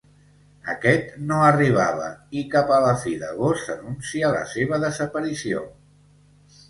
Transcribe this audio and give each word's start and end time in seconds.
Aquest 0.71 1.11
no 1.31 1.41
arribava 1.49 2.07
i 2.41 2.43
cap 2.55 2.73
a 2.77 2.79
la 2.85 2.95
fi 3.03 3.13
d'agost 3.25 3.67
s'anuncia 3.69 4.35
la 4.37 4.43
seva 4.55 4.81
desaparició. 4.89 5.63